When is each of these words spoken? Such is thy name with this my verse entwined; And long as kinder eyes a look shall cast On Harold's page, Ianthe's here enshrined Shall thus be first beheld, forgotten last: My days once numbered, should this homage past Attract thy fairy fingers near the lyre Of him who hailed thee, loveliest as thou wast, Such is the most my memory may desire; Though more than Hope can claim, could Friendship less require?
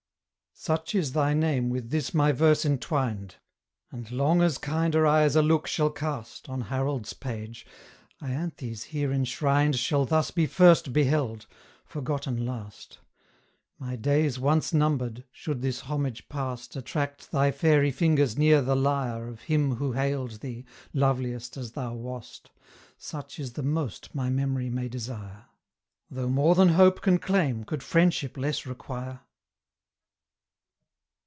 Such 0.53 0.93
is 0.93 1.13
thy 1.13 1.33
name 1.33 1.71
with 1.71 1.89
this 1.89 2.13
my 2.13 2.31
verse 2.31 2.65
entwined; 2.65 3.37
And 3.89 4.11
long 4.11 4.43
as 4.43 4.59
kinder 4.59 5.07
eyes 5.07 5.35
a 5.35 5.41
look 5.41 5.65
shall 5.65 5.89
cast 5.89 6.49
On 6.49 6.61
Harold's 6.61 7.13
page, 7.13 7.65
Ianthe's 8.21 8.83
here 8.83 9.11
enshrined 9.11 9.75
Shall 9.77 10.05
thus 10.05 10.29
be 10.29 10.45
first 10.45 10.93
beheld, 10.93 11.47
forgotten 11.83 12.45
last: 12.45 12.99
My 13.79 13.95
days 13.95 14.37
once 14.37 14.71
numbered, 14.71 15.23
should 15.31 15.63
this 15.63 15.79
homage 15.79 16.29
past 16.29 16.75
Attract 16.75 17.31
thy 17.31 17.49
fairy 17.49 17.89
fingers 17.89 18.37
near 18.37 18.61
the 18.61 18.75
lyre 18.75 19.27
Of 19.29 19.41
him 19.43 19.77
who 19.77 19.93
hailed 19.93 20.41
thee, 20.41 20.65
loveliest 20.93 21.57
as 21.57 21.71
thou 21.71 21.95
wast, 21.95 22.51
Such 22.99 23.39
is 23.39 23.53
the 23.53 23.63
most 23.63 24.13
my 24.13 24.29
memory 24.29 24.69
may 24.69 24.89
desire; 24.89 25.45
Though 26.11 26.29
more 26.29 26.53
than 26.53 26.69
Hope 26.69 27.01
can 27.01 27.17
claim, 27.17 27.63
could 27.63 27.81
Friendship 27.81 28.37
less 28.37 28.67
require? 28.67 29.21